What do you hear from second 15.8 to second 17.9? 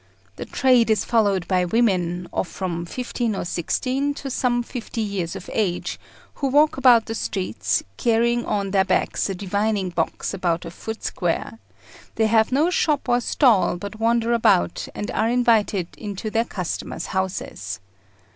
into their customers' houses.